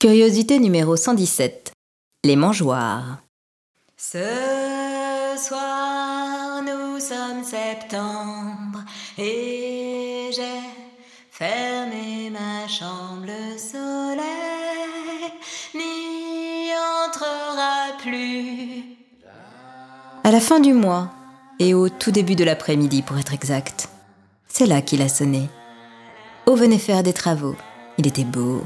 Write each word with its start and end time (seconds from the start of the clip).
Curiosité 0.00 0.58
numéro 0.58 0.96
117. 0.96 1.72
Les 2.24 2.34
mangeoires. 2.34 3.18
Ce 3.98 4.16
soir, 5.36 6.62
nous 6.62 6.98
sommes 6.98 7.44
septembre 7.44 8.82
et 9.18 10.30
j'ai 10.34 10.62
fermé 11.30 12.30
ma 12.30 12.66
chambre. 12.66 13.26
Le 13.26 13.58
soleil 13.58 15.32
n'y 15.74 16.70
entrera 17.04 17.98
plus. 17.98 18.96
À 20.24 20.30
la 20.30 20.40
fin 20.40 20.60
du 20.60 20.72
mois, 20.72 21.10
et 21.58 21.74
au 21.74 21.90
tout 21.90 22.10
début 22.10 22.36
de 22.36 22.44
l'après-midi 22.44 23.02
pour 23.02 23.18
être 23.18 23.34
exact, 23.34 23.90
c'est 24.48 24.64
là 24.64 24.80
qu'il 24.80 25.02
a 25.02 25.10
sonné. 25.10 25.50
O 26.46 26.56
venait 26.56 26.78
faire 26.78 27.02
des 27.02 27.12
travaux. 27.12 27.54
Il 27.98 28.06
était 28.06 28.24
beau, 28.24 28.62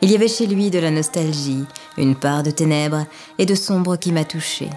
il 0.00 0.10
y 0.10 0.14
avait 0.14 0.28
chez 0.28 0.46
lui 0.46 0.70
de 0.70 0.78
la 0.78 0.90
nostalgie, 0.90 1.64
une 1.96 2.14
part 2.14 2.42
de 2.42 2.50
ténèbres 2.50 3.06
et 3.38 3.46
de 3.46 3.54
sombre 3.54 3.96
qui 3.96 4.12
m'a 4.12 4.24
touchée. 4.24 4.70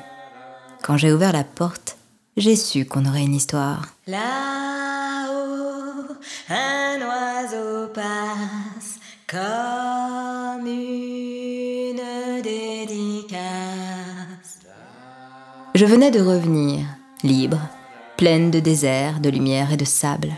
Quand 0.82 0.98
j'ai 0.98 1.12
ouvert 1.12 1.32
la 1.32 1.44
porte, 1.44 1.98
j'ai 2.38 2.56
su 2.56 2.86
qu'on 2.86 3.06
aurait 3.06 3.24
une 3.24 3.36
histoire. 3.36 3.88
Là-haut, 4.08 6.16
un 6.50 7.02
oiseau 7.02 7.88
passe 7.94 9.00
comme 9.28 10.66
une 10.66 12.02
dédicace. 12.42 13.38
Je 15.76 15.86
venais 15.86 16.12
de 16.12 16.20
revenir, 16.20 16.86
libre, 17.24 17.60
pleine 18.18 18.52
de 18.52 18.60
désert, 18.60 19.20
de 19.20 19.30
lumière 19.30 19.72
et 19.72 19.78
de 19.78 19.86
sable. 19.86 20.32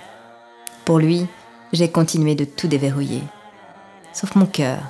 Pour 0.85 0.99
lui, 0.99 1.25
j'ai 1.71 1.89
continué 1.89 2.35
de 2.35 2.45
tout 2.45 2.67
déverrouiller 2.67 3.23
sauf 4.13 4.35
mon 4.35 4.45
cœur. 4.45 4.87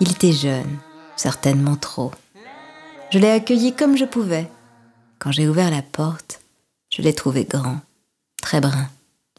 Il 0.00 0.10
était 0.10 0.32
jeune, 0.32 0.78
certainement 1.16 1.76
trop. 1.76 2.12
Je 3.10 3.18
l'ai 3.18 3.30
accueilli 3.30 3.74
comme 3.74 3.96
je 3.96 4.04
pouvais. 4.04 4.48
Quand 5.18 5.32
j'ai 5.32 5.48
ouvert 5.48 5.70
la 5.70 5.82
porte, 5.82 6.40
je 6.90 7.02
l'ai 7.02 7.14
trouvé 7.14 7.44
grand, 7.44 7.80
très 8.40 8.60
brun 8.60 8.88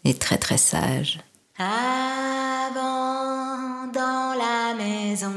et 0.04 0.14
très 0.14 0.38
très 0.38 0.58
sage. 0.58 1.20
Avant, 1.58 2.72
dans 3.92 4.36
la 4.38 4.74
maison, 4.76 5.34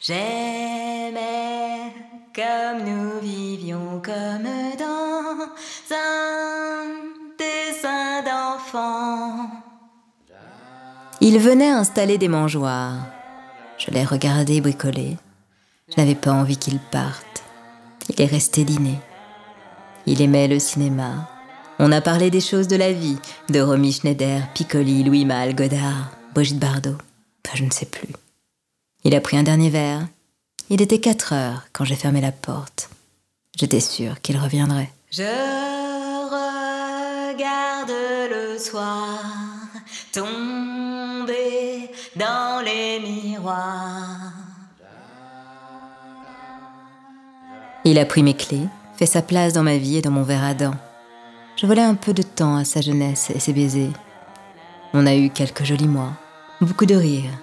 j'aimais 0.00 1.92
comme 2.34 2.84
nous 2.84 3.20
vivions 3.20 4.02
comme 4.04 4.48
dans 4.78 5.46
un 5.94 6.84
dessin 7.38 8.22
d'enfant. 8.22 9.65
Il 11.20 11.38
venait 11.38 11.70
installer 11.70 12.18
des 12.18 12.28
mangeoires. 12.28 13.06
Je 13.78 13.90
l'ai 13.90 14.04
regardé 14.04 14.60
bricoler. 14.60 15.16
Je 15.88 16.00
n'avais 16.00 16.14
pas 16.14 16.32
envie 16.32 16.58
qu'il 16.58 16.78
parte. 16.78 17.42
Il 18.08 18.20
est 18.20 18.26
resté 18.26 18.64
dîner. 18.64 18.98
Il 20.06 20.20
aimait 20.20 20.48
le 20.48 20.58
cinéma. 20.58 21.28
On 21.78 21.90
a 21.92 22.00
parlé 22.00 22.30
des 22.30 22.40
choses 22.40 22.68
de 22.68 22.76
la 22.76 22.92
vie, 22.92 23.18
de 23.48 23.60
Romy 23.60 23.92
Schneider, 23.92 24.42
Piccoli, 24.54 25.04
Louis 25.04 25.24
Malle, 25.24 25.54
Godard, 25.54 26.10
Brigitte 26.34 26.58
Bardot. 26.58 26.96
Enfin, 27.46 27.56
je 27.56 27.64
ne 27.64 27.70
sais 27.70 27.86
plus. 27.86 28.08
Il 29.04 29.14
a 29.14 29.20
pris 29.20 29.36
un 29.36 29.42
dernier 29.42 29.70
verre. 29.70 30.06
Il 30.68 30.82
était 30.82 31.00
4 31.00 31.32
heures 31.32 31.62
quand 31.72 31.84
j'ai 31.84 31.96
fermé 31.96 32.20
la 32.20 32.32
porte. 32.32 32.90
J'étais 33.58 33.80
sûre 33.80 34.20
qu'il 34.20 34.36
reviendrait. 34.38 34.90
Je 35.10 35.22
regarde 37.32 37.92
le 38.30 38.58
soir 38.58 39.18
tomber 40.12 40.75
dans 42.16 42.64
les 42.64 42.98
miroirs. 43.00 44.32
Il 47.84 47.98
a 47.98 48.04
pris 48.04 48.22
mes 48.22 48.34
clés, 48.34 48.66
fait 48.96 49.06
sa 49.06 49.22
place 49.22 49.52
dans 49.52 49.62
ma 49.62 49.78
vie 49.78 49.96
et 49.98 50.02
dans 50.02 50.10
mon 50.10 50.22
verre 50.22 50.44
à 50.44 50.54
dents. 50.54 50.74
Je 51.56 51.66
volais 51.66 51.82
un 51.82 51.94
peu 51.94 52.12
de 52.12 52.22
temps 52.22 52.56
à 52.56 52.64
sa 52.64 52.80
jeunesse 52.80 53.30
et 53.30 53.38
ses 53.38 53.52
baisers. 53.52 53.92
On 54.92 55.06
a 55.06 55.14
eu 55.14 55.30
quelques 55.30 55.64
jolis 55.64 55.88
mois, 55.88 56.12
beaucoup 56.60 56.86
de 56.86 56.94
rires. 56.94 57.38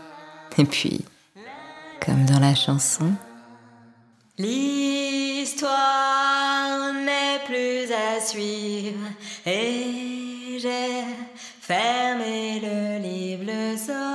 Et 0.57 0.65
puis, 0.65 1.05
comme 2.05 2.25
dans 2.25 2.39
la 2.39 2.55
chanson, 2.55 3.13
L'histoire 4.39 5.69
n'est 6.91 7.39
plus 7.45 7.91
à 7.93 8.19
suivre 8.19 9.05
et 9.45 10.57
j'ai 10.59 11.03
fermé 11.61 12.59
le 12.59 12.97
livre, 12.99 13.43
le 13.45 13.77
soleil 13.77 14.12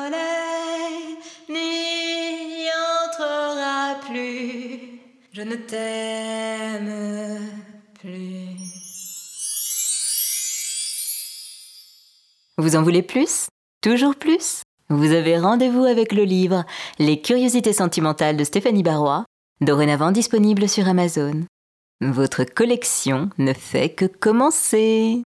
Je 5.33 5.43
ne 5.43 5.57
t'aime 5.57 6.91
plus. 8.01 8.57
Vous 12.57 12.77
en 12.77 12.83
voulez 12.83 13.03
plus? 13.03 13.49
Toujours 13.83 14.17
plus? 14.17 14.63
Vous 14.89 15.13
avez 15.13 15.39
rendez-vous 15.39 15.85
avec 15.85 16.13
le 16.13 16.25
livre 16.25 16.65
Les 16.99 17.21
curiosités 17.21 17.75
sentimentales 17.75 18.39
de 18.39 18.45
Stéphanie 18.45 18.83
Barrois, 18.83 19.27
dorénavant 19.61 20.13
disponible 20.13 20.67
sur 20.69 20.89
Amazon. 20.89 21.45
Votre 22.01 22.45
collection 22.45 23.29
ne 23.37 23.53
fait 23.53 23.91
que 23.91 24.07
commencer. 24.07 25.23